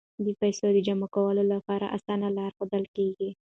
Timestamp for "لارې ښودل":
2.37-2.83